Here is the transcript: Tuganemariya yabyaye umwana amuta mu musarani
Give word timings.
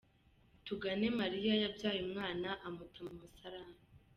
Tuganemariya 0.65 1.53
yabyaye 1.63 1.99
umwana 2.07 2.49
amuta 2.67 2.99
mu 3.05 3.13
musarani 3.19 3.79